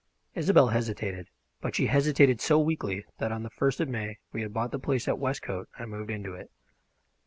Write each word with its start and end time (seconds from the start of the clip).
Isobel 0.35 0.69
hesitated, 0.69 1.29
but 1.61 1.75
she 1.75 1.85
hesitated 1.85 2.41
so 2.41 2.57
weakly 2.57 3.05
that 3.19 3.31
on 3.31 3.43
the 3.43 3.51
first 3.51 3.79
of 3.79 3.87
May 3.87 4.17
we 4.33 4.41
had 4.41 4.51
bought 4.51 4.71
the 4.71 4.79
place 4.79 5.07
at 5.07 5.19
Westcote 5.19 5.67
and 5.77 5.91
moved 5.91 6.09
into 6.09 6.33
it. 6.33 6.49